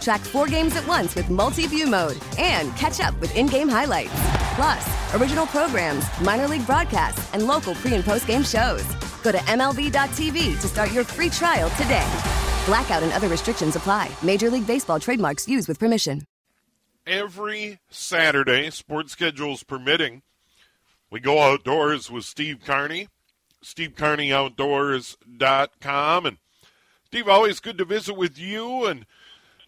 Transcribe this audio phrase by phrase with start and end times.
[0.00, 3.68] Track four games at once with multi view mode and catch up with in game
[3.68, 4.12] highlights.
[4.54, 8.84] Plus, original programs, minor league broadcasts, and local pre and post game shows.
[9.22, 12.06] Go to MLB.tv to start your free trial today.
[12.66, 14.10] Blackout and other restrictions apply.
[14.22, 16.22] Major League Baseball trademarks used with permission.
[17.06, 20.20] Every Saturday, sports schedules permitting,
[21.10, 23.08] we go outdoors with Steve Carney,
[23.64, 26.26] stevecarneyoutdoors.com.
[26.26, 26.36] And
[27.06, 28.84] Steve, always good to visit with you.
[28.84, 29.06] And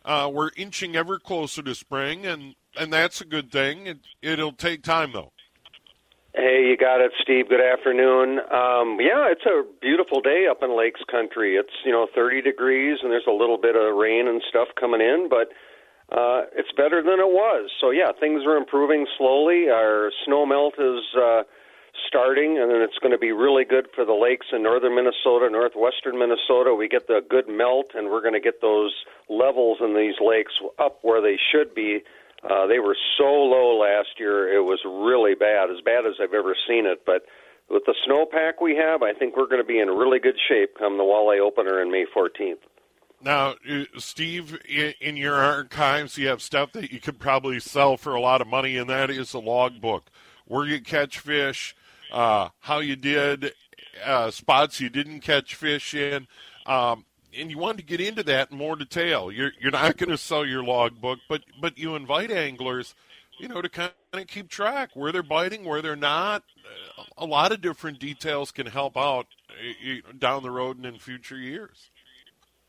[0.05, 3.87] uh, we're inching ever closer to spring, and, and that's a good thing.
[3.87, 5.33] It, it'll take time, though.
[6.35, 7.49] Hey, you got it, Steve.
[7.49, 8.39] Good afternoon.
[8.39, 11.57] Um, yeah, it's a beautiful day up in Lakes Country.
[11.57, 15.01] It's you know 30 degrees, and there's a little bit of rain and stuff coming
[15.01, 15.49] in, but
[16.17, 17.71] uh, it's better than it was.
[17.81, 19.71] So yeah, things are improving slowly.
[19.71, 21.43] Our snow melt is uh,
[22.07, 25.49] starting, and then it's going to be really good for the lakes in northern Minnesota,
[25.51, 26.75] northwestern Minnesota.
[26.75, 28.95] We get the good melt, and we're going to get those
[29.29, 32.03] levels in these lakes up where they should be
[32.43, 36.33] uh, they were so low last year; it was really bad, as bad as I've
[36.33, 37.05] ever seen it.
[37.05, 37.27] But
[37.69, 40.77] with the snowpack we have, I think we're going to be in really good shape
[40.79, 42.59] come the Walleye opener on May 14th.
[43.23, 44.59] Now, uh, Steve,
[45.01, 48.47] in your archives, you have stuff that you could probably sell for a lot of
[48.47, 50.05] money, and that is a logbook.
[50.47, 51.77] Where you catch fish,
[52.13, 53.53] uh, how you did,
[54.05, 56.27] uh, spots you didn't catch fish in.
[56.67, 57.05] Um,
[57.39, 59.31] and you want to get into that in more detail.
[59.31, 62.95] You're you're not going to sell your logbook, but but you invite anglers,
[63.39, 66.43] you know, to kind of keep track where they're biting, where they're not.
[67.17, 69.27] A lot of different details can help out
[70.19, 71.91] down the road and in future years.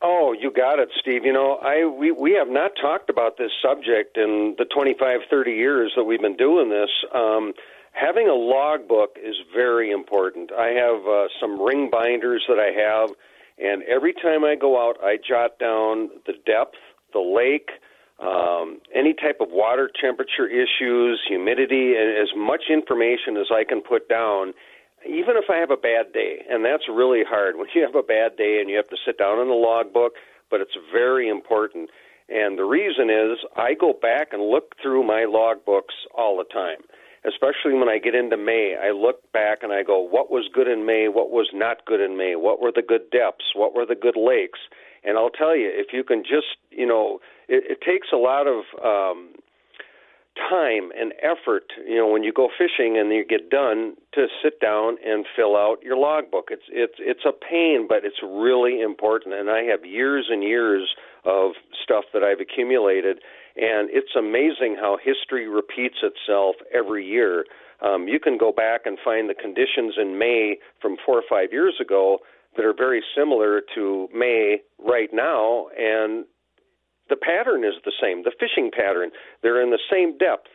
[0.04, 1.24] Oh, you got it, Steve.
[1.24, 5.52] You know, I we we have not talked about this subject in the 25, 30
[5.52, 6.90] years that we've been doing this.
[7.14, 7.52] Um,
[7.92, 10.50] having a logbook is very important.
[10.52, 13.10] I have uh, some ring binders that I have
[13.58, 16.78] and every time I go out, I jot down the depth,
[17.12, 17.70] the lake,
[18.18, 23.80] um, any type of water temperature issues, humidity, and as much information as I can
[23.80, 24.54] put down,
[25.06, 26.42] even if I have a bad day.
[26.48, 29.18] And that's really hard when you have a bad day and you have to sit
[29.18, 30.12] down in the logbook,
[30.50, 31.90] but it's very important.
[32.28, 36.82] And the reason is I go back and look through my logbooks all the time
[37.26, 40.68] especially when I get into May, I look back and I go, what was good
[40.68, 41.08] in May?
[41.08, 42.34] What was not good in May?
[42.36, 43.54] What were the good depths?
[43.54, 44.58] What were the good lakes?
[45.04, 48.46] And I'll tell you, if you can just, you know, it, it takes a lot
[48.46, 49.34] of um,
[50.36, 54.60] time and effort, you know, when you go fishing and you get done to sit
[54.60, 56.48] down and fill out your logbook.
[56.50, 59.34] It's it's it's a pain, but it's really important.
[59.34, 60.94] And I have years and years
[61.24, 63.20] of stuff that I've accumulated
[63.56, 67.44] and it's amazing how history repeats itself every year.
[67.80, 71.52] Um, you can go back and find the conditions in May from four or five
[71.52, 72.18] years ago
[72.56, 76.24] that are very similar to May right now, and
[77.08, 78.22] the pattern is the same.
[78.22, 79.10] The fishing pattern,
[79.42, 80.48] they're in the same depth,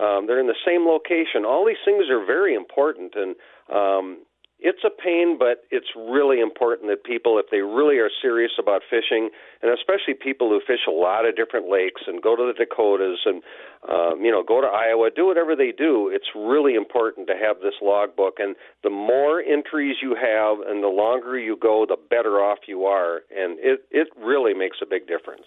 [0.00, 1.44] um, they're in the same location.
[1.46, 3.36] All these things are very important, and
[3.72, 4.18] um,
[4.60, 8.82] it's a pain, but it's really important that people, if they really are serious about
[8.88, 9.30] fishing,
[9.62, 13.20] and especially people who fish a lot of different lakes and go to the Dakotas
[13.26, 13.42] and
[13.88, 17.60] um, you know go to Iowa, do whatever they do, it's really important to have
[17.60, 18.38] this logbook.
[18.38, 22.84] And the more entries you have, and the longer you go, the better off you
[22.84, 25.44] are, and it it really makes a big difference.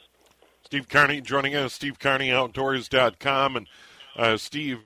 [0.64, 3.68] Steve Carney joining us, SteveCarneyOutdoors.com, and
[4.18, 4.80] uh, Steve,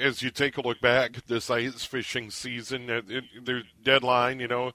[0.00, 4.72] as you take a look back this ice fishing season, it, their deadline, you know,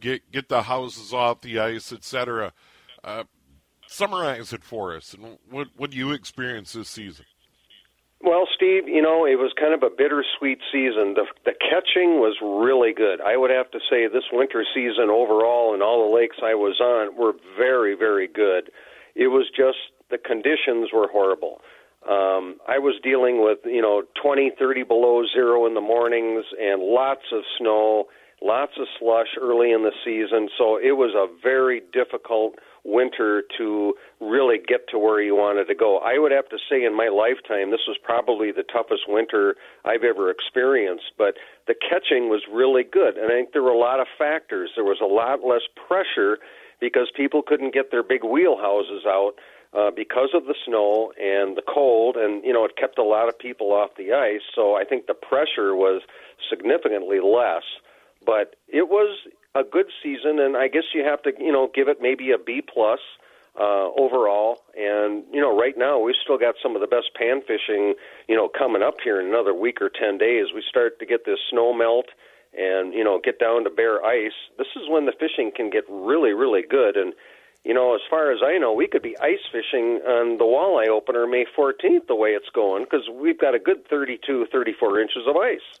[0.00, 2.52] get get the houses off the ice, etc.
[3.02, 3.24] Uh,
[3.86, 7.24] summarize it for us, and what what do you experience this season?
[8.22, 11.14] Well, Steve, you know, it was kind of a bittersweet season.
[11.14, 13.20] The the catching was really good.
[13.20, 16.80] I would have to say this winter season overall and all the lakes I was
[16.80, 18.70] on were very, very good.
[19.14, 19.78] It was just
[20.10, 21.60] the conditions were horrible.
[22.08, 26.80] Um, I was dealing with, you know, 20, 30 below zero in the mornings and
[26.82, 28.06] lots of snow,
[28.40, 30.48] lots of slush early in the season.
[30.56, 32.54] So it was a very difficult
[32.86, 35.98] winter to really get to where you wanted to go.
[35.98, 40.04] I would have to say in my lifetime, this was probably the toughest winter I've
[40.04, 41.34] ever experienced, but
[41.66, 43.18] the catching was really good.
[43.18, 44.70] And I think there were a lot of factors.
[44.76, 46.38] There was a lot less pressure
[46.80, 49.32] because people couldn't get their big wheelhouses out
[49.76, 53.28] uh, because of the snow and the cold, and you know it kept a lot
[53.28, 54.40] of people off the ice.
[54.54, 56.02] So I think the pressure was
[56.48, 57.64] significantly less,
[58.24, 59.18] but it was
[59.54, 62.38] a good season, and I guess you have to you know give it maybe a
[62.38, 63.00] B plus
[63.60, 64.62] uh, overall.
[64.78, 67.94] And you know, right now we've still got some of the best pan fishing
[68.28, 70.46] you know coming up here in another week or ten days.
[70.54, 72.06] We start to get this snow melt
[72.56, 74.40] and you know get down to bare ice.
[74.56, 77.12] This is when the fishing can get really really good and
[77.66, 80.86] you know, as far as I know, we could be ice fishing on the walleye
[80.86, 85.22] opener May 14th the way it's going because we've got a good 32, 34 inches
[85.26, 85.80] of ice.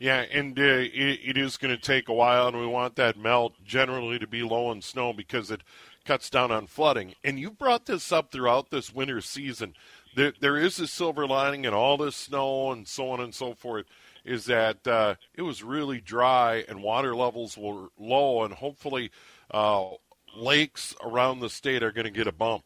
[0.00, 3.16] Yeah, and uh, it, it is going to take a while, and we want that
[3.16, 5.60] melt generally to be low in snow because it
[6.04, 7.14] cuts down on flooding.
[7.22, 9.74] And you brought this up throughout this winter season.
[10.16, 13.54] There, there is a silver lining in all this snow and so on and so
[13.54, 13.86] forth.
[14.24, 19.12] Is that uh, it was really dry and water levels were low, and hopefully
[19.52, 19.90] uh,
[20.36, 22.64] lakes around the state are going to get a bump?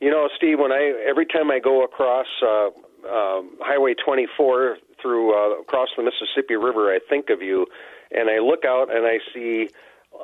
[0.00, 2.66] You know, Steve, when I every time I go across uh,
[3.08, 7.66] um, Highway 24 through uh, across the Mississippi River, I think of you,
[8.12, 9.68] and I look out and I see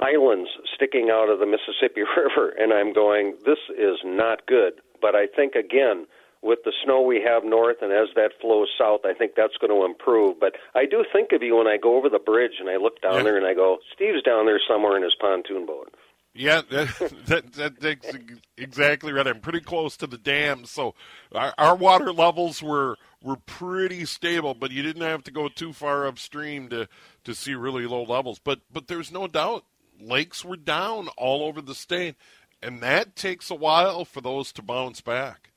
[0.01, 4.75] islands sticking out of the Mississippi River, and I'm going, this is not good.
[5.01, 6.07] But I think again,
[6.45, 9.73] with the snow we have north and as that flows south, I think that's going
[9.73, 10.39] to improve.
[10.39, 13.01] But I do think of you when I go over the bridge and I look
[13.01, 13.23] down yeah.
[13.23, 15.95] there and I go, Steve's down there somewhere in his pontoon boat.
[16.35, 18.17] Yeah, that, that, that, that's
[18.59, 19.27] exactly right.
[19.27, 20.95] I'm pretty close to the dam, so
[21.33, 24.53] our, our, water levels were were pretty stable.
[24.53, 26.89] But you didn't have to go too far upstream to
[27.23, 28.41] to see really low levels.
[28.41, 29.65] But but there's no doubt
[30.01, 32.17] lakes were down all over the state,
[32.61, 35.51] and that takes a while for those to bounce back.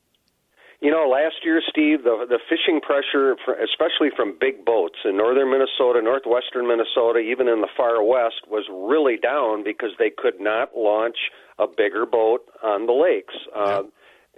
[0.80, 5.50] You know, last year, Steve, the the fishing pressure, especially from big boats in northern
[5.50, 10.78] Minnesota, northwestern Minnesota, even in the far west, was really down because they could not
[10.78, 11.18] launch
[11.58, 13.34] a bigger boat on the lakes.
[13.56, 13.84] Uh,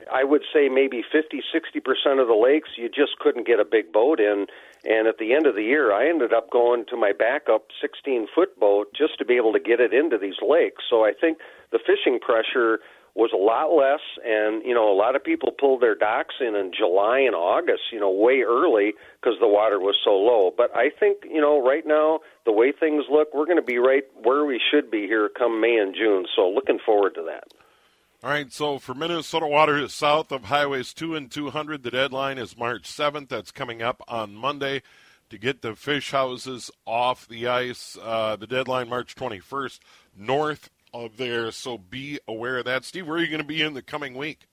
[0.07, 3.65] I would say maybe 50, 60 percent of the lakes you just couldn't get a
[3.65, 4.47] big boat in.
[4.85, 8.27] And at the end of the year, I ended up going to my backup 16
[8.33, 10.83] foot boat just to be able to get it into these lakes.
[10.89, 11.39] So I think
[11.71, 12.79] the fishing pressure
[13.19, 16.55] was a lot less and you know a lot of people pulled their docks in
[16.55, 20.73] in July and August you know way early because the water was so low but
[20.73, 24.03] I think you know right now the way things look we're going to be right
[24.23, 27.51] where we should be here come May and June so looking forward to that
[28.21, 32.57] all right, so for Minnesota water south of highways 2 and 200, the deadline is
[32.57, 33.29] March 7th.
[33.29, 34.81] That's coming up on Monday
[35.29, 37.97] to get the fish houses off the ice.
[38.01, 39.79] Uh, the deadline March 21st.
[40.17, 42.85] North of there, so be aware of that.
[42.85, 44.47] Steve, where are you going to be in the coming week?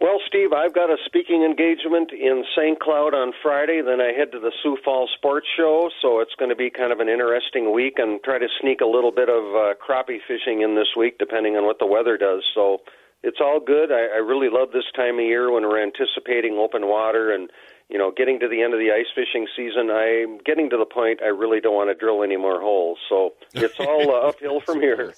[0.00, 2.78] Well, Steve, I've got a speaking engagement in St.
[2.80, 3.80] Cloud on Friday.
[3.80, 6.92] Then I head to the Sioux Falls Sports Show, so it's going to be kind
[6.92, 10.62] of an interesting week and try to sneak a little bit of uh, crappie fishing
[10.62, 12.42] in this week, depending on what the weather does.
[12.54, 12.78] So
[13.22, 13.92] it's all good.
[13.92, 17.48] I, I really love this time of year when we're anticipating open water and
[17.88, 20.86] you know, getting to the end of the ice fishing season, I'm getting to the
[20.86, 22.98] point I really don't want to drill any more holes.
[23.08, 25.14] So it's all uh, uphill from here.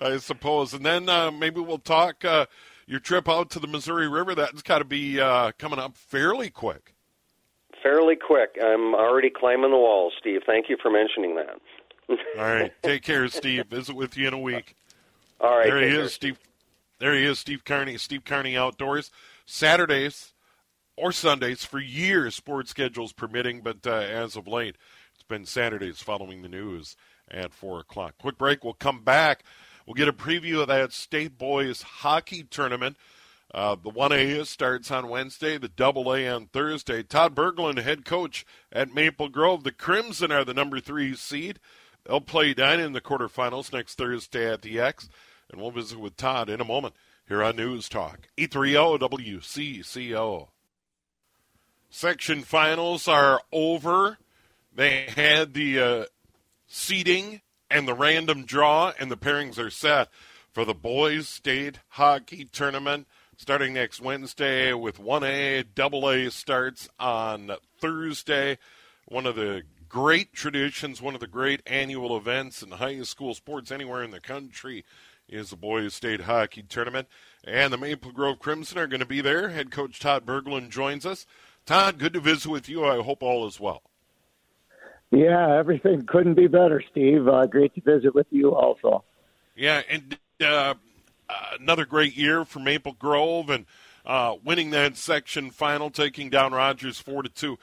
[0.00, 0.72] I suppose.
[0.72, 2.46] And then uh, maybe we'll talk uh,
[2.86, 4.34] your trip out to the Missouri River.
[4.34, 6.94] That's got to be uh, coming up fairly quick.
[7.82, 8.56] Fairly quick.
[8.62, 10.42] I'm already climbing the wall, Steve.
[10.46, 11.60] Thank you for mentioning that.
[12.08, 12.72] All right.
[12.82, 13.66] Take care, Steve.
[13.66, 14.74] Visit with you in a week.
[15.40, 15.66] All right.
[15.66, 16.38] There he is, Steve.
[16.98, 17.96] There he is, Steve Carney.
[17.98, 19.10] Steve Carney Outdoors.
[19.46, 20.32] Saturdays
[20.98, 24.76] or Sundays for years, sports schedules permitting, but uh, as of late,
[25.14, 26.96] it's been Saturdays following the news
[27.30, 28.14] at 4 o'clock.
[28.18, 28.64] Quick break.
[28.64, 29.44] We'll come back.
[29.86, 32.96] We'll get a preview of that state boys hockey tournament.
[33.54, 37.02] Uh, the 1A starts on Wednesday, the double A on Thursday.
[37.02, 39.64] Todd Berglund, head coach at Maple Grove.
[39.64, 41.58] The Crimson are the number three seed.
[42.04, 45.08] They'll play down in the quarterfinals next Thursday at the X.
[45.50, 46.94] And we'll visit with Todd in a moment
[47.26, 48.28] here on News Talk.
[48.36, 50.48] 830 WCCO.
[51.90, 54.18] Section finals are over.
[54.74, 56.04] They had the uh,
[57.70, 60.08] and the random draw, and the pairings are set
[60.52, 63.06] for the boys' state hockey tournament
[63.38, 68.58] starting next Wednesday with 1A, double A starts on Thursday.
[69.06, 73.70] One of the great traditions, one of the great annual events in high school sports
[73.70, 74.84] anywhere in the country
[75.28, 77.06] is the boys' state hockey tournament.
[77.44, 79.50] And the Maple Grove Crimson are going to be there.
[79.50, 81.24] Head coach Todd Berglund joins us.
[81.68, 82.86] Todd, good to visit with you.
[82.86, 83.82] I hope all is well.
[85.10, 87.28] Yeah, everything couldn't be better, Steve.
[87.28, 89.04] Uh, great to visit with you also.
[89.54, 90.74] Yeah, and uh,
[91.60, 93.66] another great year for Maple Grove and
[94.06, 97.58] uh, winning that section final, taking down Rogers four to two.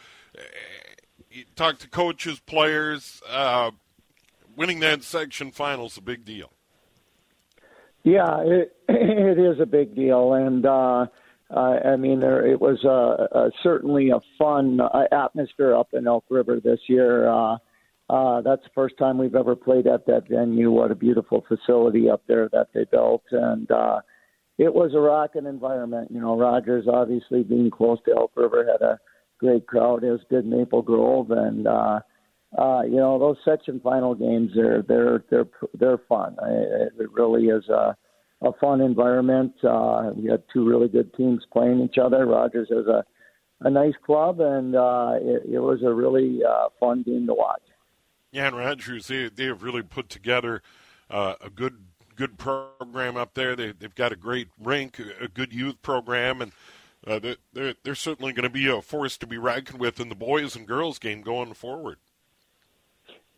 [1.31, 3.23] You talk to coaches, players.
[3.27, 3.71] Uh,
[4.55, 6.51] winning that section final is a big deal.
[8.03, 10.63] Yeah, it, it is a big deal, and
[11.53, 16.07] uh, I mean, there it was uh, uh, certainly a fun uh, atmosphere up in
[16.07, 17.29] Elk River this year.
[17.29, 17.57] Uh,
[18.09, 20.71] uh, that's the first time we've ever played at that venue.
[20.71, 23.99] What a beautiful facility up there that they built, and uh,
[24.57, 26.11] it was a rocking environment.
[26.11, 28.99] You know, Rogers obviously being close to Elk River had a
[29.39, 31.99] great crowd, as did Maple Grove, and uh,
[32.57, 35.49] uh, you know those section final games they're they're they're
[35.79, 36.35] they're fun.
[36.43, 37.95] It, it really is a,
[38.41, 39.53] a fun environment.
[39.63, 42.25] Uh, we had two really good teams playing each other.
[42.25, 43.03] Rogers has a
[43.61, 47.61] a nice club, and uh, it, it was a really uh, fun game to watch.
[48.31, 50.61] Yeah, and Rogers, they, they have really put together
[51.09, 51.77] uh, a good
[52.15, 53.55] good program up there.
[53.55, 56.51] They, they've got a great rink, a good youth program, and
[57.05, 57.19] uh,
[57.53, 60.55] they're, they're certainly going to be a force to be reckoned with in the boys
[60.55, 61.97] and girls game going forward.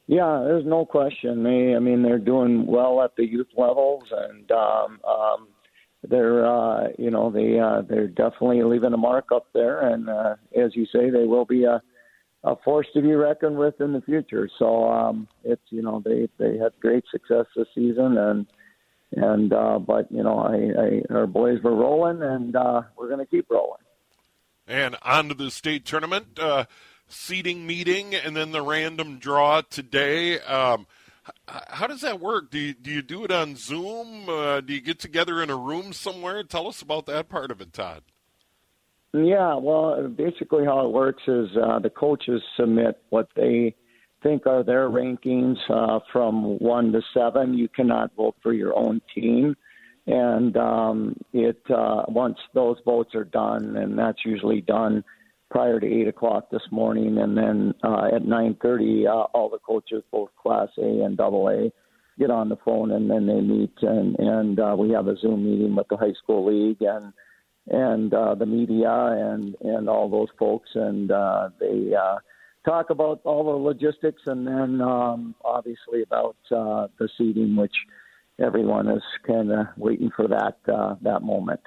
[0.07, 1.43] Yeah, there's no question.
[1.43, 5.47] They, I mean, they're doing well at the youth levels, and um, um,
[6.07, 9.81] they're, uh, you know, they uh, they're definitely leaving a mark up there.
[9.81, 11.81] And uh, as you say, they will be a
[12.43, 14.49] a force to be reckoned with in the future.
[14.57, 18.45] So um, it's you know they they had great success this season and
[19.11, 23.19] and uh, but you know I, I our boys were rolling and uh, we're going
[23.19, 23.81] to keep rolling.
[24.67, 26.65] And on to the state tournament uh,
[27.07, 30.39] seating meeting and then the random draw today.
[30.41, 30.87] Um,
[31.47, 32.51] how does that work?
[32.51, 34.29] Do you, do you do it on Zoom?
[34.29, 36.43] Uh, do you get together in a room somewhere?
[36.43, 38.03] Tell us about that part of it, Todd.
[39.13, 43.75] Yeah, well, basically how it works is uh, the coaches submit what they
[44.21, 47.53] think are their rankings uh, from one to seven.
[47.53, 49.55] You cannot vote for your own team,
[50.05, 55.03] and um, it uh, once those votes are done, and that's usually done
[55.49, 59.59] prior to eight o'clock this morning, and then uh, at nine thirty, uh, all the
[59.59, 61.71] coaches, both Class A and Double A,
[62.19, 65.45] get on the phone, and then they meet, and and uh, we have a Zoom
[65.45, 67.13] meeting with the high school league and
[67.69, 72.17] and uh, the media and and all those folks, and uh, they uh,
[72.65, 77.75] talk about all the logistics, and then um, obviously about uh, the seating, which
[78.39, 81.61] everyone is kind of waiting for that uh, that moment.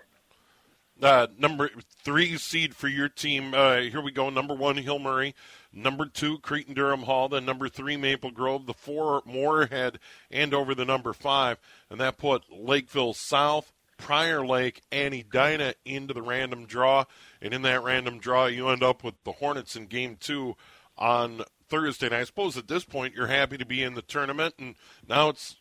[1.03, 1.71] Uh, number
[2.03, 3.55] three seed for your team.
[3.55, 4.29] Uh, here we go.
[4.29, 5.35] Number one, Hill Murray.
[5.73, 7.29] Number two, Cretin Derham Hall.
[7.29, 8.67] Then number three, Maple Grove.
[8.67, 9.99] The four, Moorhead,
[10.31, 11.59] Andover the number five.
[11.89, 17.05] And that put Lakeville South, Prior Lake and Edina into the random draw.
[17.41, 20.57] And in that random draw, you end up with the Hornets in game two
[20.99, 22.07] on Thursday.
[22.07, 24.75] And I suppose at this point, you're happy to be in the tournament, and
[25.09, 25.57] now it's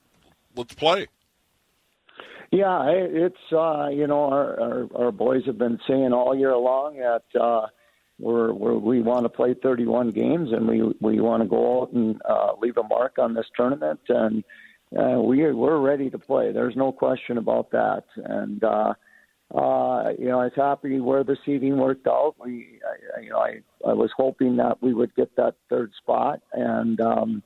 [0.56, 1.08] let's play.
[2.52, 6.98] Yeah, it's uh, you know our, our our boys have been saying all year long
[6.98, 7.68] that uh,
[8.18, 11.94] we're, we're we want to play 31 games and we we want to go out
[11.94, 14.44] and uh, leave a mark on this tournament and
[14.98, 16.52] uh, we we're ready to play.
[16.52, 18.06] There's no question about that.
[18.16, 18.94] And uh,
[19.54, 22.36] uh, you know, I was happy where the seating worked out.
[22.44, 22.80] We,
[23.18, 27.00] I, you know, I I was hoping that we would get that third spot, and
[27.00, 27.44] um,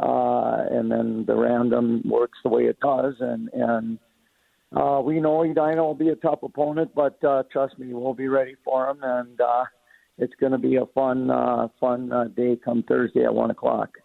[0.00, 3.98] uh, and then the random works the way it does, and and.
[4.74, 8.28] Uh, we know Edina will be a tough opponent, but uh, trust me, we'll be
[8.28, 9.64] ready for them, and uh,
[10.18, 13.98] it's going to be a fun, uh, fun uh, day come Thursday at one o'clock.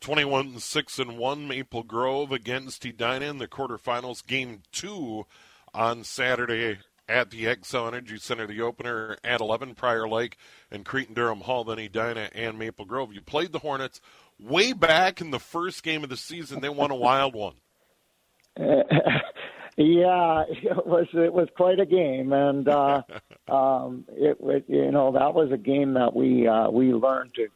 [0.00, 4.26] 21 6 and 1 Maple Grove against Edina in the quarterfinals.
[4.26, 5.26] Game two
[5.74, 10.36] on Saturday at the Xcel Energy Center, the opener at 11 Prior Lake
[10.70, 13.12] and Cretin Derham Hall, then Edina and Maple Grove.
[13.12, 14.00] You played the Hornets
[14.38, 16.60] way back in the first game of the season.
[16.60, 17.56] They won a wild one.
[19.76, 23.02] yeah, it was it was quite a game, and uh,
[23.48, 27.48] um, it, it you know that was a game that we uh, we learned to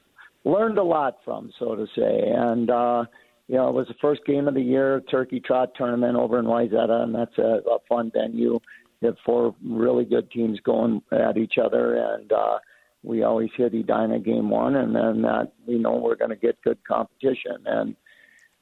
[0.45, 2.31] learned a lot from, so to say.
[2.35, 3.05] And uh,
[3.49, 6.47] you know, it was the first game of the year, Turkey Trot tournament over in
[6.47, 8.59] Wayzata, and that's a, a fun venue.
[9.01, 12.59] You have four really good teams going at each other, and uh,
[13.03, 16.63] we always hit Edina game one, and then that we know we're going to get
[16.63, 17.59] good competition.
[17.67, 17.97] And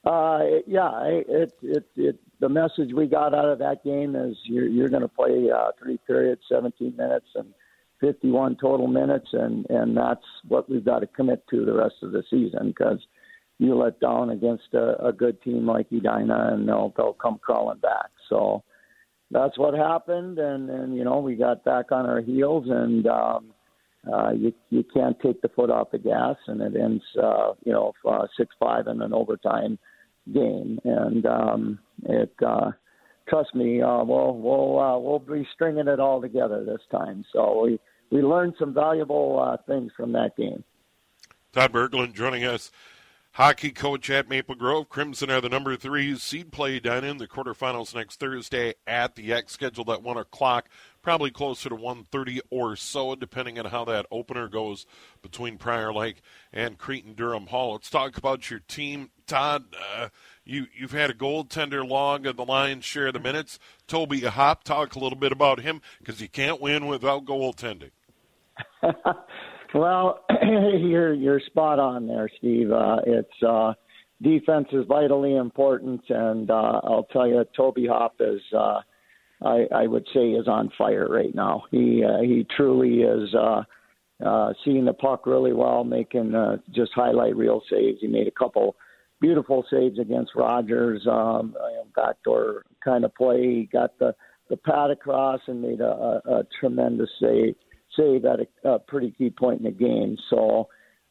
[0.04, 4.66] uh, yeah, it, it it the message we got out of that game is you're
[4.66, 7.54] you're going to play uh, three periods, 17 minutes, and
[8.00, 12.11] 51 total minutes, and and that's what we've got to commit to the rest of
[12.11, 12.99] the season because
[13.58, 17.78] you let down against a, a good team like Edina, and they'll they'll come crawling
[17.78, 18.11] back.
[18.28, 18.64] So
[19.30, 23.54] that's what happened, and and you know we got back on our heels, and um,
[24.12, 27.72] uh, you you can't take the foot off the gas, and it ends uh, you
[27.72, 29.78] know uh, six five and an overtime
[30.32, 32.32] game, and um, it.
[32.44, 32.72] Uh,
[33.28, 37.24] trust me, uh, we'll we'll uh, we'll be stringing it all together this time.
[37.32, 40.64] So we we learned some valuable uh, things from that game.
[41.52, 42.70] Todd Berglund joining us
[43.32, 44.88] hockey coach at Maple Grove.
[44.88, 49.32] Crimson are the number three seed play down in the quarterfinals next Thursday at the
[49.32, 50.68] X, scheduled at one o'clock,
[51.02, 54.87] probably closer to 1.30 or so, depending on how that opener goes
[55.21, 57.73] between Prior Lake and Cretin Derham Hall.
[57.73, 59.64] Let's talk about your team, Todd.
[59.97, 60.09] Uh,
[60.44, 63.59] you you've had a goaltender log of the lion's share of the minutes.
[63.87, 67.90] Toby Hop, talk a little bit about him because you can't win without goaltending.
[69.75, 72.71] Well, you're you're spot on there, Steve.
[72.71, 73.73] Uh, it's uh,
[74.21, 78.40] defense is vitally important, and uh, I'll tell you, Toby Hop is.
[79.44, 81.64] I, I would say is on fire right now.
[81.70, 83.62] He uh, he truly is uh,
[84.25, 87.99] uh, seeing the puck really well, making uh, just highlight reel saves.
[88.00, 88.76] He made a couple
[89.20, 91.54] beautiful saves against Rogers, um,
[91.94, 93.42] backdoor kind of play.
[93.42, 94.14] He got the
[94.50, 97.54] the pad across and made a, a, a tremendous save
[97.96, 100.16] save at a, a pretty key point in the game.
[100.30, 100.68] So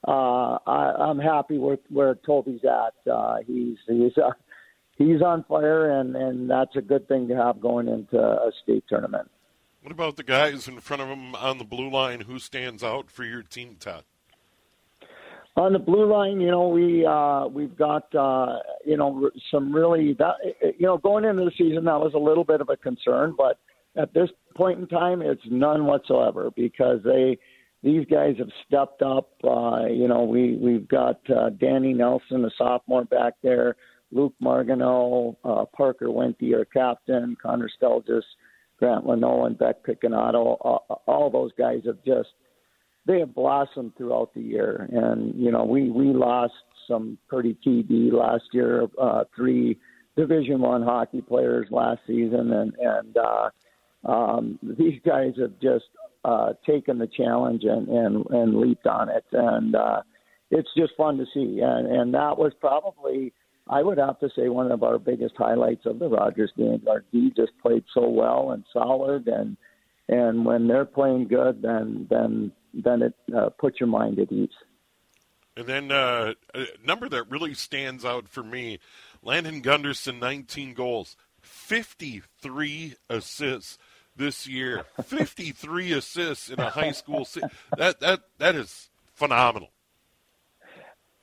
[0.07, 3.11] uh, I, I'm happy with where Toby's at.
[3.11, 4.31] Uh, he's he's uh,
[5.05, 8.83] he's on fire, and and that's a good thing to have going into a state
[8.87, 9.29] tournament.
[9.81, 12.21] What about the guys in front of him on the blue line?
[12.21, 14.03] Who stands out for your team, Todd?
[15.57, 20.13] On the blue line, you know, we uh, we've got uh, you know some really
[20.13, 23.35] that you know going into the season that was a little bit of a concern,
[23.37, 23.59] but
[23.95, 27.37] at this point in time, it's none whatsoever because they
[27.83, 29.31] these guys have stepped up.
[29.43, 33.75] Uh, you know, we we've got uh, Danny Nelson, a sophomore back there,
[34.11, 38.23] Luke Margano, uh, Parker Wente, our captain, Connor Stelgis,
[38.77, 40.57] Grant Leno, and Beck Piccinato.
[40.61, 42.29] All, all those guys have just
[43.05, 44.87] they have blossomed throughout the year.
[44.91, 46.53] And you know, we we lost
[46.87, 48.87] some pretty key D last year.
[48.99, 49.77] Uh, three
[50.15, 53.49] Division One hockey players last season, and and uh,
[54.05, 55.85] um, these guys have just
[56.25, 59.25] uh, taken the challenge and, and, and leaped on it.
[59.31, 60.01] And uh,
[60.49, 61.59] it's just fun to see.
[61.61, 63.33] And, and that was probably,
[63.67, 66.83] I would have to say, one of our biggest highlights of the Rogers game.
[66.89, 69.27] Our D just played so well and solid.
[69.27, 69.55] And,
[70.09, 74.49] and when they're playing good, then, then, then it uh, puts your mind at ease.
[75.55, 78.79] And then uh, a number that really stands out for me
[79.21, 83.77] Landon Gunderson, 19 goals, 53 assists
[84.15, 84.85] this year.
[85.03, 87.25] 53 assists in a high school.
[87.25, 87.41] Se-
[87.77, 89.69] that that that is phenomenal.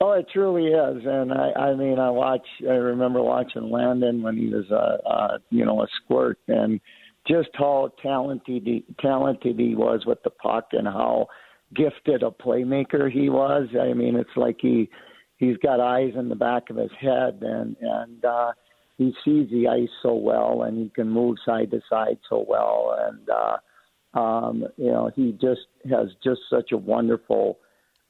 [0.01, 2.47] Oh, it truly is, and I, I mean, I watch.
[2.61, 6.79] I remember watching Landon when he was a, uh, you know, a squirt, and
[7.27, 11.27] just how talented he, talented he was with the puck, and how
[11.75, 13.67] gifted a playmaker he was.
[13.79, 14.89] I mean, it's like he
[15.35, 18.53] he's got eyes in the back of his head, and and uh,
[18.99, 22.95] he sees the ice so well and he can move side to side so well
[23.07, 27.57] and uh um you know he just has just such a wonderful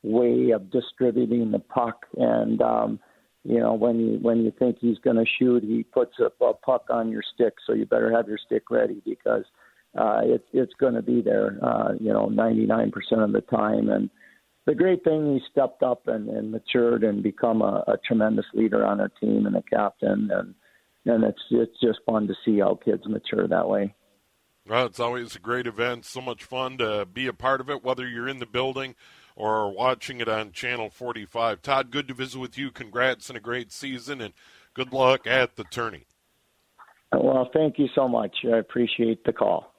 [0.04, 3.00] way of distributing the puck and um
[3.44, 6.54] you know when you when you think he's going to shoot he puts a, a
[6.54, 9.44] puck on your stick so you better have your stick ready because
[9.98, 12.92] uh it, it's going to be there uh you know 99%
[13.24, 14.10] of the time and
[14.66, 18.86] the great thing he stepped up and, and matured and become a, a tremendous leader
[18.86, 20.54] on our team and a captain and
[21.06, 23.94] and it's it's just fun to see how kids mature that way.
[24.68, 26.06] Well, it's always a great event.
[26.06, 28.96] So much fun to be a part of it, whether you're in the building
[29.40, 31.62] or watching it on Channel 45.
[31.62, 32.72] Todd, good to visit with you.
[32.72, 34.34] Congrats on a great season, and
[34.74, 36.06] good luck at the tourney.
[37.14, 38.36] Well, thank you so much.
[38.44, 39.74] I appreciate the call.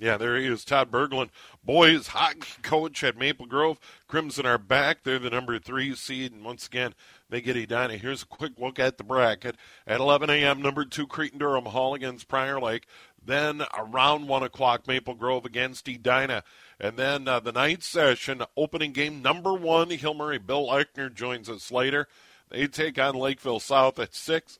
[0.00, 1.30] Yeah, there he is, Todd Berglund,
[1.64, 3.80] boys hockey coach at Maple Grove.
[4.06, 5.02] Crimson are back.
[5.02, 6.94] They're the number three seed, and once again,
[7.28, 7.96] they get Edina.
[7.96, 9.56] Here's a quick look at the bracket.
[9.88, 12.86] At 11 a.m., number two Cretin Derham Hall against Prior Lake.
[13.24, 16.44] Then around 1 o'clock, Maple Grove against Edina.
[16.80, 20.38] And then uh, the night session, opening game number one, Hill Murray.
[20.38, 22.06] Bill Eichner joins us later.
[22.50, 24.58] They take on Lakeville South at 6.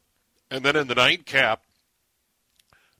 [0.50, 1.62] And then in the nightcap,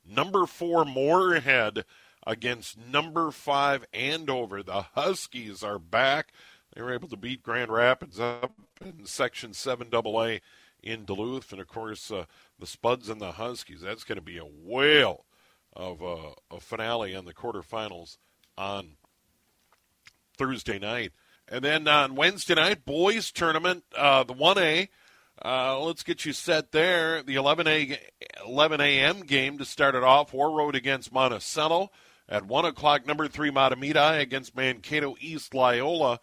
[0.07, 1.83] number four Moorhead
[2.25, 4.63] against number five Andover.
[4.63, 6.31] The Huskies are back.
[6.73, 10.37] They were able to beat Grand Rapids up in Section 7 AA
[10.81, 11.51] in Duluth.
[11.51, 12.25] And of course, uh,
[12.57, 13.81] the Spuds and the Huskies.
[13.81, 15.25] That's going to be a whale
[15.73, 18.17] of uh, a finale in the quarterfinals
[18.57, 18.91] on
[20.39, 21.11] Thursday night.
[21.49, 24.87] And then on Wednesday night, boys tournament, uh, the 1A.
[25.43, 27.21] Uh, let's get you set there.
[27.21, 27.99] The 11 a
[28.45, 29.21] 11 a.m.
[29.21, 30.31] game to start it off.
[30.31, 31.91] Warroad against Monticello.
[32.27, 36.19] At 1 o'clock, number 3 Mahtomedi against Mankato East Loyola.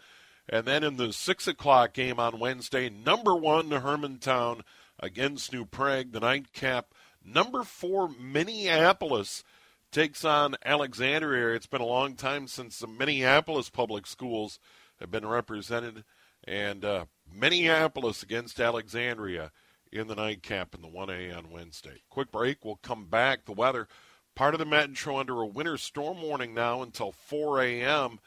[0.48, 4.62] And then in the 6 o'clock game on Wednesday, number 1 Hermantown
[4.98, 6.12] against New Prague.
[6.12, 9.44] The nightcap, number four, Minneapolis
[9.90, 11.54] takes on Alexandria.
[11.54, 14.58] It's been a long time since the Minneapolis public schools
[15.00, 16.04] have been represented,
[16.44, 19.52] and uh, Minneapolis against Alexandria
[19.92, 22.02] in the nightcap in the 1A on Wednesday.
[22.10, 22.64] Quick break.
[22.64, 23.44] We'll come back.
[23.44, 23.88] The weather,
[24.34, 28.18] part of the metro under a winter storm warning now until 4 a.m.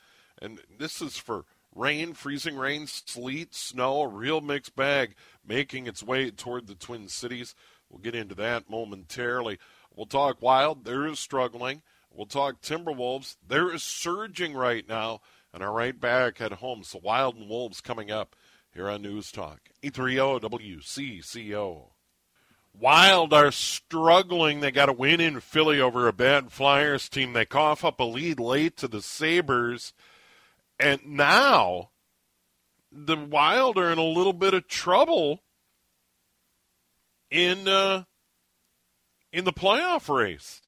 [0.41, 1.45] And this is for
[1.76, 7.08] rain, freezing rain, sleet, snow, a real mixed bag making its way toward the Twin
[7.08, 7.56] Cities.
[7.89, 9.60] We'll get into that momentarily.
[10.00, 10.86] We'll talk Wild.
[10.86, 11.82] There is struggling.
[12.10, 13.36] We'll talk Timberwolves.
[13.46, 15.20] There is surging right now
[15.54, 16.86] and are right back at home.
[16.86, 18.34] So Wild and Wolves coming up
[18.74, 19.60] here on News Talk.
[19.84, 21.88] 830 WCCO.
[22.74, 24.62] Wild are struggling.
[24.62, 27.34] They got a win in Philly over a bad Flyers team.
[27.34, 29.92] They cough up a lead late to the Sabres.
[30.80, 31.90] And now
[32.90, 35.42] the Wild are in a little bit of trouble
[37.30, 38.06] in uh,
[39.32, 40.62] in the playoff race.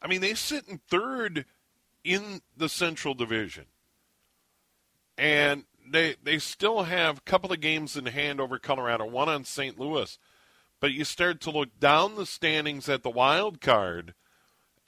[0.00, 1.44] I mean, they sit in third
[2.04, 3.66] in the Central Division.
[5.16, 9.44] And they they still have a couple of games in hand over Colorado, one on
[9.44, 9.78] St.
[9.78, 10.18] Louis.
[10.80, 14.14] But you start to look down the standings at the wild card,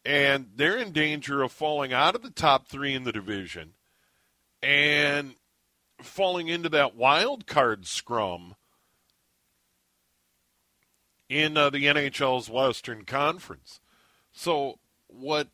[0.05, 3.73] and they're in danger of falling out of the top three in the division
[4.63, 5.35] and
[6.01, 8.55] falling into that wild card scrum
[11.31, 13.81] in uh, the NHL's Western Conference.
[14.33, 15.49] So, what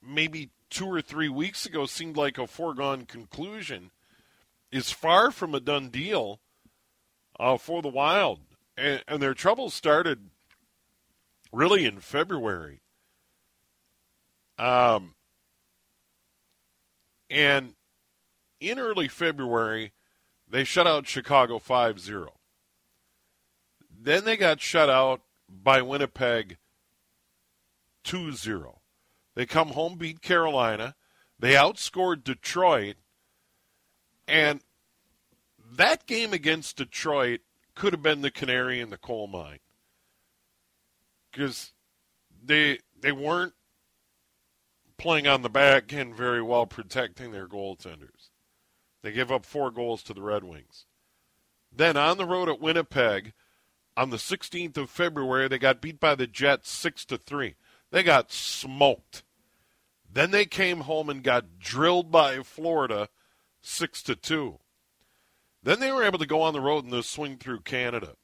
[0.00, 3.90] maybe two or three weeks ago seemed like a foregone conclusion
[4.70, 6.40] is far from a done deal
[7.40, 8.40] uh, for the Wild.
[8.76, 10.30] And, and their troubles started
[11.52, 12.82] really in February.
[14.58, 15.14] Um,
[17.28, 17.74] and
[18.60, 19.92] in early February,
[20.48, 22.35] they shut out Chicago 5 0.
[24.06, 26.58] Then they got shut out by Winnipeg
[28.04, 28.80] 2 0.
[29.34, 30.94] They come home, beat Carolina.
[31.40, 32.94] They outscored Detroit
[34.28, 34.60] and
[35.72, 37.40] that game against Detroit
[37.74, 39.58] could have been the canary in the coal mine
[41.32, 41.72] because
[42.44, 43.54] they they weren't
[44.98, 48.30] playing on the back end very well, protecting their goaltenders.
[49.02, 50.86] They gave up four goals to the Red Wings.
[51.74, 53.32] Then on the road at Winnipeg,
[53.96, 57.54] on the 16th of February, they got beat by the Jets six to three.
[57.90, 59.22] They got smoked.
[60.12, 63.08] Then they came home and got drilled by Florida
[63.62, 64.58] six to two.
[65.62, 68.14] Then they were able to go on the road and swing through Canada.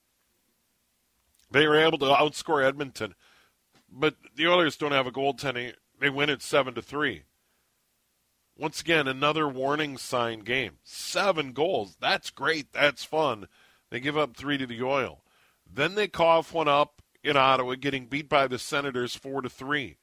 [1.51, 3.15] They were able to outscore Edmonton,
[3.91, 5.75] but the Oilers don't have a goaltending.
[6.01, 7.25] They win at seven to three.
[8.57, 10.79] Once again, another warning sign game.
[10.85, 11.97] Seven goals.
[12.01, 12.73] That's great.
[12.73, 13.49] That's fun.
[13.91, 15.22] They give up three to the Oil.
[15.75, 19.97] Then they cough one up in Ottawa, getting beat by the Senators four to three.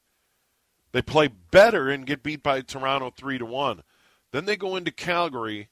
[0.92, 3.84] They play better and get beat by Toronto three to one.
[4.32, 5.70] Then they go into Calgary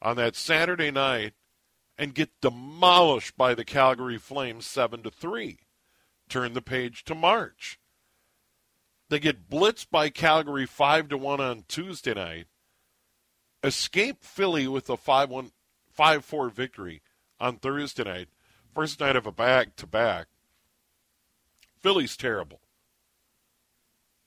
[0.00, 1.34] on that Saturday night
[1.96, 5.58] and get demolished by the Calgary Flames 7 to 3.
[6.28, 7.80] Turn the page to March.
[9.10, 12.46] They get blitzed by Calgary 5 to 1 on Tuesday night.
[13.64, 15.50] Escape Philly with a 5-1
[15.98, 17.02] 5-4 victory
[17.40, 18.28] on Thursday night.
[18.74, 20.26] First night of a back to back.
[21.80, 22.60] Philly's terrible.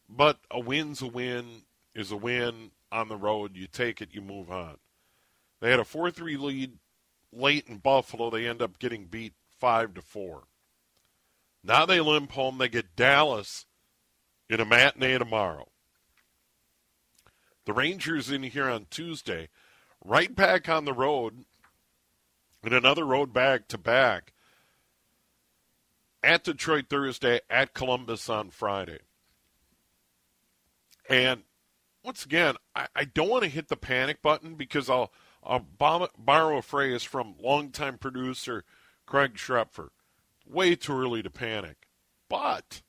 [0.10, 1.64] But a win's a win
[1.96, 3.56] is a win on the road.
[3.56, 4.78] You take it, you move on.
[5.60, 6.74] They had a 4 3 lead
[7.32, 8.30] late in Buffalo.
[8.30, 10.44] They end up getting beat 5 to 4.
[11.64, 12.58] Now they limp home.
[12.58, 13.66] They get Dallas
[14.50, 15.70] in a matinee tomorrow.
[17.66, 19.50] The Rangers in here on Tuesday,
[20.04, 21.46] right back on the road,
[22.63, 24.34] and another road back to back
[26.24, 29.00] at Detroit Thursday, at Columbus on Friday.
[31.10, 31.43] And
[32.04, 35.12] once again, I, I don't want to hit the panic button because I'll,
[35.43, 38.63] I'll borrow a phrase from longtime producer
[39.06, 39.89] Craig Schrepfer.
[40.47, 41.88] Way too early to panic.
[42.30, 42.82] But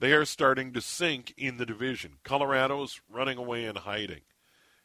[0.00, 2.14] they are starting to sink in the division.
[2.22, 4.22] Colorado's running away and hiding.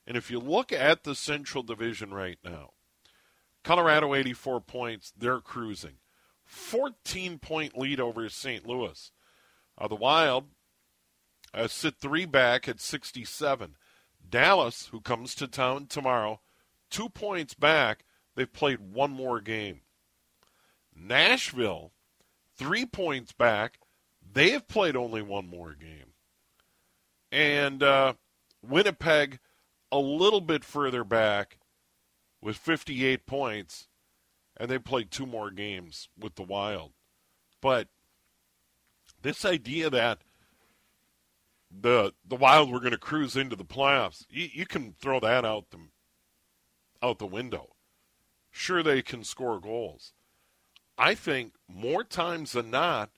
[0.05, 2.71] And if you look at the Central Division right now,
[3.63, 5.97] Colorado 84 points, they're cruising.
[6.45, 8.67] 14 point lead over St.
[8.67, 9.11] Louis.
[9.77, 10.45] Uh, the Wild
[11.53, 13.75] uh, sit three back at 67.
[14.29, 16.41] Dallas, who comes to town tomorrow,
[16.89, 18.05] two points back.
[18.35, 19.81] They've played one more game.
[20.95, 21.91] Nashville,
[22.57, 23.79] three points back.
[24.31, 26.13] They have played only one more game.
[27.31, 28.13] And uh,
[28.61, 29.39] Winnipeg,
[29.91, 31.59] a little bit further back
[32.43, 33.87] with 58 points.
[34.57, 36.91] and they played two more games with the Wild.
[37.59, 37.87] But
[39.21, 40.19] this idea that
[41.71, 45.43] the the Wild were going to cruise into the playoffs, you, you can throw that
[45.43, 45.79] out the
[47.01, 47.75] out the window.
[48.51, 50.13] Sure, they can score goals.
[50.97, 53.09] I think more times than not,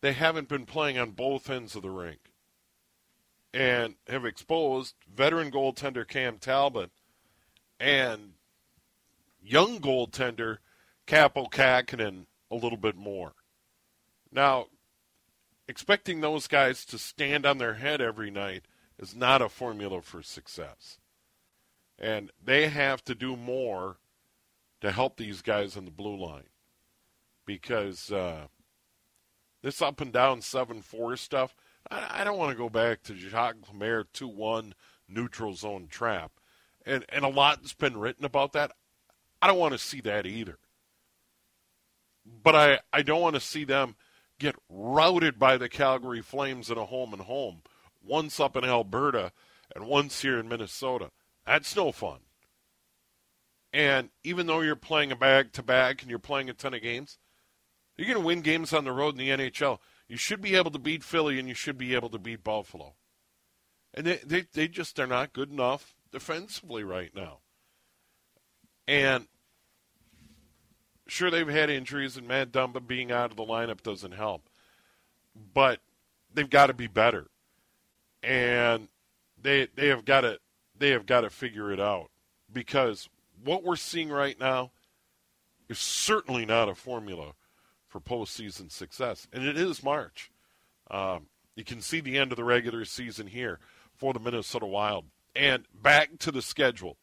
[0.00, 2.32] they haven't been playing on both ends of the rink
[3.54, 6.90] and have exposed veteran goaltender Cam Talbot
[7.80, 8.34] and
[9.42, 10.58] young goaltender
[11.06, 13.32] Kaapo Kähkönen a little bit more.
[14.30, 14.66] Now,
[15.66, 18.66] expecting those guys to stand on their head every night
[18.98, 20.98] is not a formula for success.
[21.98, 23.96] And they have to do more
[24.80, 26.48] to help these guys in the blue line
[27.44, 28.46] because uh,
[29.62, 31.54] this up and down 7 4 stuff,
[31.90, 34.74] I, I don't want to go back to Jacques Lemaire 2 1
[35.08, 36.39] neutral zone trap.
[36.86, 38.72] And, and a lot's been written about that.
[39.42, 40.58] I don't want to see that either.
[42.42, 43.96] But I, I don't want to see them
[44.38, 47.62] get routed by the Calgary Flames in a home and home,
[48.02, 49.32] once up in Alberta
[49.74, 51.10] and once here in Minnesota.
[51.46, 52.20] That's no fun.
[53.72, 56.82] And even though you're playing a back to back and you're playing a ton of
[56.82, 57.18] games,
[57.96, 59.78] you're going to win games on the road in the NHL.
[60.08, 62.94] You should be able to beat Philly and you should be able to beat Buffalo.
[63.94, 67.38] And they, they, they just are not good enough defensively right now.
[68.86, 69.26] And
[71.06, 74.48] sure, they've had injuries, and Matt Dumba being out of the lineup doesn't help.
[75.54, 75.80] But
[76.32, 77.28] they've got to be better,
[78.22, 78.88] and
[79.40, 80.38] they they have got to
[80.76, 82.10] they have got to figure it out
[82.52, 83.08] because
[83.44, 84.72] what we're seeing right now
[85.68, 87.32] is certainly not a formula
[87.86, 90.30] for postseason success, and it is March.
[90.90, 93.60] Um, you can see the end of the regular season here
[93.94, 95.04] for the Minnesota Wild.
[95.34, 96.96] And back to the schedule.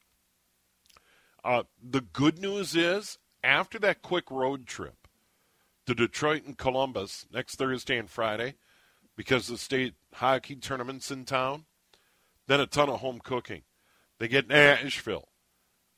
[1.43, 5.07] Uh, the good news is, after that quick road trip
[5.85, 8.55] to Detroit and Columbus next Thursday and Friday,
[9.15, 11.65] because the state hockey tournament's in town,
[12.47, 13.63] then a ton of home cooking.
[14.19, 15.29] They get Nashville,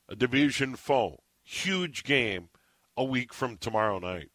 [0.08, 2.48] a division foe, huge game
[2.96, 4.30] a week from tomorrow night.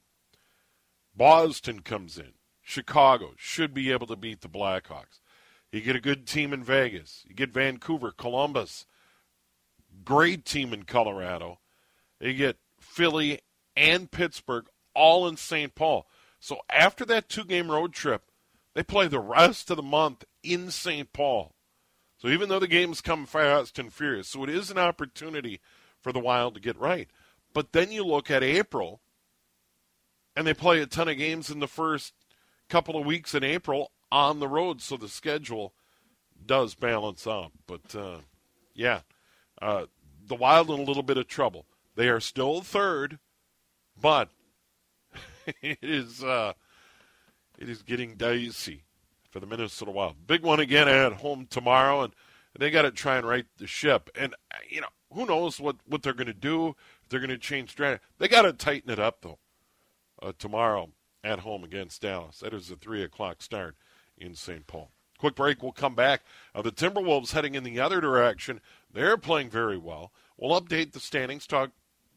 [1.15, 2.34] Boston comes in.
[2.62, 5.19] Chicago should be able to beat the Blackhawks.
[5.76, 7.26] You get a good team in Vegas.
[7.28, 8.86] You get Vancouver, Columbus,
[10.06, 11.60] great team in Colorado.
[12.22, 13.42] You get Philly
[13.76, 15.76] and Pittsburgh all in St.
[15.76, 16.08] Paul.
[16.40, 18.32] So after that two game road trip,
[18.74, 21.12] they play the rest of the month in St.
[21.12, 21.56] Paul.
[22.20, 25.60] So even though the games come fast and furious, so it is an opportunity
[26.00, 27.10] for the Wild to get right.
[27.54, 29.02] But then you look at April,
[30.38, 32.14] and they play a ton of games in the first
[32.70, 35.73] couple of weeks in April on the road, so the schedule
[36.45, 37.51] does balance out.
[37.67, 38.19] But uh,
[38.73, 39.01] yeah,
[39.62, 39.88] uh,
[40.25, 41.65] the Wild in a little bit of trouble.
[41.95, 43.19] They are still third,
[44.01, 44.30] but
[45.62, 46.54] it is uh,
[47.60, 48.84] it is getting dicey
[49.30, 50.15] for the Minnesota Wild.
[50.25, 52.13] Big one again at home tomorrow, and
[52.58, 54.10] they got to try and right the ship.
[54.15, 54.34] And
[54.69, 56.73] you know who knows what what they're going to do.
[57.10, 58.01] They're going to change strategy.
[58.17, 59.39] They got to tighten it up though.
[60.21, 62.39] Uh, tomorrow at home against Dallas.
[62.39, 63.75] That is a three o'clock start
[64.17, 64.67] in St.
[64.67, 64.91] Paul.
[65.17, 65.63] Quick break.
[65.63, 66.23] We'll come back.
[66.54, 68.60] Uh, the Timberwolves heading in the other direction.
[68.91, 70.12] They're playing very well.
[70.38, 71.71] We'll update the standings, talk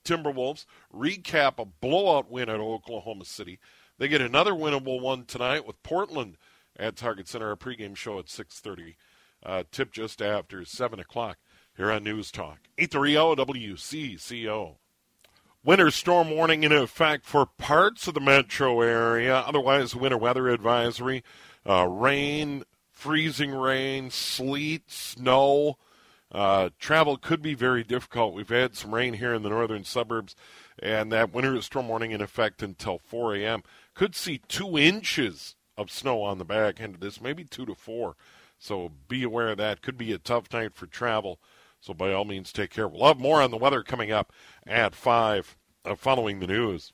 [0.04, 3.58] Timberwolves, recap a blowout win at Oklahoma City.
[3.98, 6.37] They get another winnable one tonight with Portland
[6.76, 7.48] at Target Center.
[7.48, 8.96] Our pregame show at 6.30.
[9.44, 11.38] Uh, tip just after 7 o'clock
[11.76, 12.58] here on News Talk.
[12.78, 14.76] 830 WCCO.
[15.68, 19.37] Winter storm warning in effect for parts of the metro area.
[19.37, 21.22] Otherwise, winter weather advisory.
[21.68, 25.76] Uh, rain, freezing rain, sleet, snow.
[26.33, 28.33] Uh, travel could be very difficult.
[28.33, 30.35] We've had some rain here in the northern suburbs,
[30.78, 33.62] and that winter storm warning in effect until 4 a.m.
[33.92, 37.74] Could see two inches of snow on the back end of this, maybe two to
[37.74, 38.16] four.
[38.59, 39.83] So be aware of that.
[39.83, 41.38] Could be a tough night for travel.
[41.81, 42.88] So by all means, take care.
[42.88, 44.33] We'll have more on the weather coming up
[44.66, 45.58] at 5 uh,
[45.96, 46.92] following the news.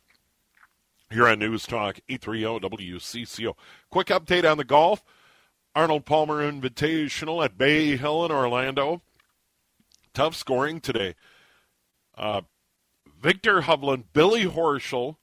[1.11, 3.55] Here on News Talk, 830 WCCO.
[3.91, 5.05] Quick update on the golf.
[5.75, 9.03] Arnold Palmer Invitational at Bay Hill in Orlando.
[10.13, 11.15] Tough scoring today.
[12.17, 12.43] Uh,
[13.21, 15.17] Viktor Hovland, Billy Horschel,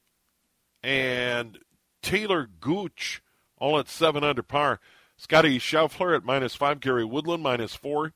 [0.82, 1.58] and
[2.02, 3.22] Taylor Gooch
[3.58, 4.80] all at seven under par.
[5.16, 6.80] Scotty Scheffler at minus five.
[6.80, 8.12] Gary Woodland minus four.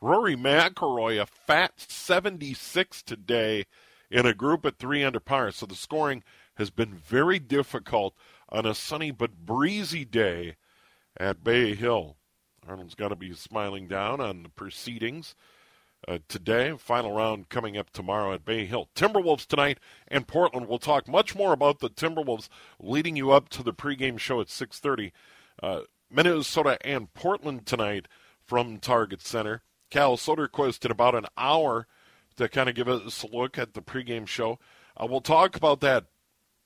[0.00, 3.64] Rory McIlroy a fat 76 today
[4.16, 5.50] in a group at three under par.
[5.50, 6.24] So the scoring
[6.54, 8.14] has been very difficult
[8.48, 10.56] on a sunny but breezy day
[11.18, 12.16] at Bay Hill.
[12.66, 15.34] Arnold's got to be smiling down on the proceedings
[16.08, 16.74] uh, today.
[16.78, 18.88] Final round coming up tomorrow at Bay Hill.
[18.94, 20.66] Timberwolves tonight and Portland.
[20.66, 22.48] We'll talk much more about the Timberwolves
[22.80, 25.12] leading you up to the pregame show at 6:30.
[25.62, 28.08] Uh, Minnesota and Portland tonight
[28.42, 29.60] from Target Center.
[29.90, 31.86] Cal Soderquist in about an hour
[32.36, 34.58] to kind of give us a look at the pregame show.
[34.96, 36.06] Uh, we'll talk about that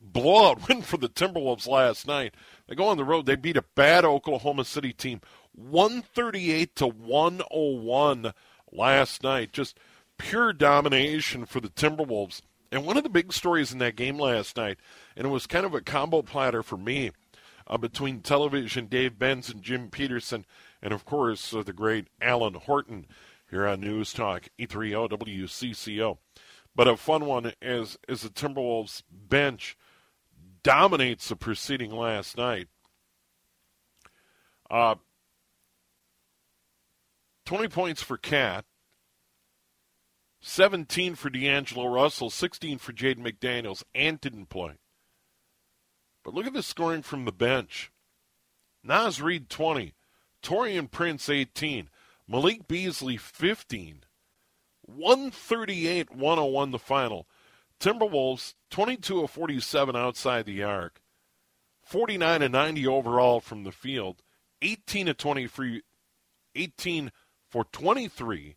[0.00, 2.34] blowout win for the Timberwolves last night.
[2.66, 3.26] They go on the road.
[3.26, 5.20] They beat a bad Oklahoma City team,
[5.52, 8.32] 138 to 101
[8.72, 9.52] last night.
[9.52, 9.78] Just
[10.18, 12.42] pure domination for the Timberwolves.
[12.72, 14.78] And one of the big stories in that game last night,
[15.16, 17.10] and it was kind of a combo platter for me,
[17.66, 20.44] uh, between television Dave Benz and Jim Peterson,
[20.82, 23.06] and of course uh, the great Alan Horton
[23.50, 26.18] here on News Talk 830 WCCO.
[26.74, 29.76] But a fun one is is the Timberwolves bench
[30.62, 32.68] dominates the proceeding last night.
[34.70, 34.94] Uh,
[37.46, 38.64] 20 points for Cat,
[40.40, 43.82] 17 for D'Angelo Russell, 16 for Jaden McDaniels.
[43.94, 44.74] Ant didn't play.
[46.22, 47.90] But look at the scoring from the bench.
[48.84, 49.94] Naz Reid 20,
[50.42, 51.90] Taurean Prince 18,
[52.30, 54.04] Malik Beasley 15,
[54.82, 57.26] 138 101 the final.
[57.80, 61.00] Timberwolves 22 of 47 outside the arc,
[61.82, 64.22] 49 and 90 overall from the field,
[64.62, 65.82] 18 to 20 free,
[66.54, 67.10] 18
[67.48, 68.54] for 23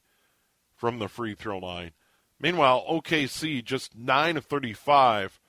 [0.76, 1.94] from the free throw line.
[2.40, 5.40] Meanwhile, OKC just 9 of 35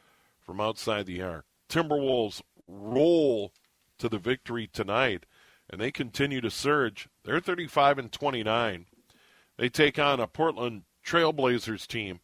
[0.41, 1.45] from outside the arc.
[1.69, 3.53] Timberwolves roll
[3.99, 5.27] to the victory tonight,
[5.69, 7.11] and they continue to surge.
[7.25, 8.87] They're 35 and 29.
[9.57, 12.21] They take on a Portland Trailblazers team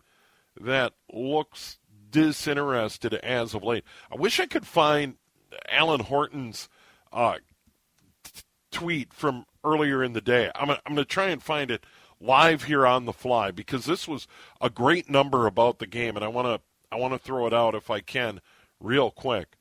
[0.60, 1.78] that looks
[2.10, 3.84] disinterested as of late.
[4.10, 5.14] I wish I could find
[5.70, 6.68] Alan Horton's
[7.12, 7.36] uh,
[8.24, 10.50] t- tweet from earlier in the day.
[10.54, 11.84] I'm, I'm going to try and find it
[12.20, 14.26] live here on the fly because this was
[14.60, 16.60] a great number about the game, and I want to
[16.92, 18.40] I want to throw it out if I can
[18.80, 19.56] real quick.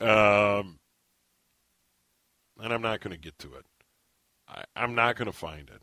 [0.00, 0.78] Um,
[2.62, 3.66] and I'm not going to get to it.
[4.48, 5.82] I, I'm not going to find it.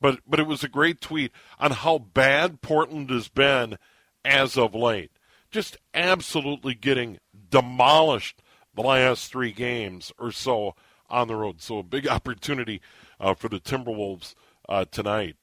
[0.00, 3.78] But but it was a great tweet on how bad Portland has been
[4.24, 5.12] as of late.
[5.50, 7.18] Just absolutely getting
[7.50, 8.42] demolished
[8.74, 10.74] the last three games or so
[11.08, 11.62] on the road.
[11.62, 12.80] So a big opportunity
[13.18, 14.34] uh, for the Timberwolves
[14.68, 15.36] uh, tonight.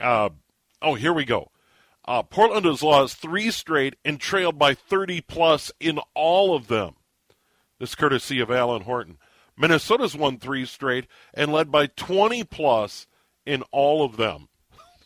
[0.00, 0.30] Uh,
[0.82, 1.50] oh, here we go.
[2.04, 6.94] Uh, Portland has lost three straight and trailed by 30 plus in all of them.
[7.78, 9.18] This courtesy of Alan Horton.
[9.58, 13.06] Minnesota's won three straight and led by 20 plus
[13.44, 14.48] in all of them.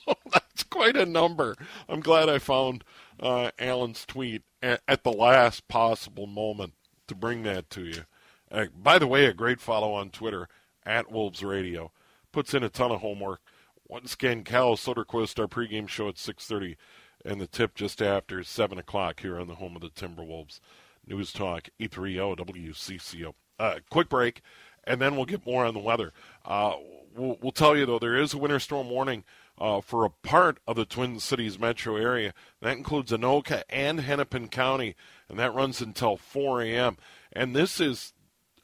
[0.33, 1.57] That's quite a number.
[1.89, 2.85] I'm glad I found
[3.21, 6.75] uh, Alan's tweet at, at, the last possible moment
[7.09, 8.05] to bring that to you.
[8.51, 10.49] Uh, by the way, a great follow on Twitter
[10.85, 11.93] at Wolves Radio
[12.33, 13.41] puts in a ton of homework.
[13.89, 16.77] Once again, Cal Soderquist, our pregame show at 6:30,
[17.25, 20.61] and the tip just after 7 o'clock here on the home of the Timberwolves.
[21.07, 23.35] News Talk 830 WCCO.
[23.59, 24.43] Uh, quick break,
[24.85, 26.13] and then we'll get more on the weather.
[26.45, 26.75] Uh,
[27.15, 29.25] we'll, we'll, tell you though there is a winter storm warning
[29.59, 32.35] uh, for a part of the Twin Cities metro area.
[32.61, 34.97] That includes Anoka and Hennepin County,
[35.29, 36.97] and that runs until 4 a.m.
[37.33, 38.13] And this is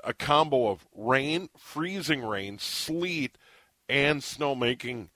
[0.03, 3.37] a combo of rain, freezing rain, sleet,
[3.89, 5.11] and snow making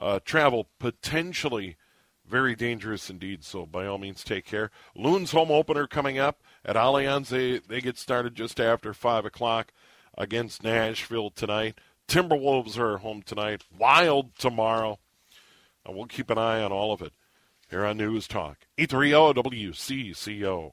[0.00, 1.76] uh, travel potentially
[2.26, 3.44] very dangerous indeed.
[3.44, 4.70] So by all means, take care.
[4.94, 7.28] Loon's home opener coming up at Allianz.
[7.28, 9.72] They they get started just after five o'clock
[10.16, 11.78] against Nashville tonight.
[12.08, 13.64] Timberwolves are home tonight.
[13.76, 14.98] Wild tomorrow.
[15.84, 17.12] And we'll keep an eye on all of it
[17.70, 18.66] here on News Talk.
[18.78, 20.72] 830 WCCO.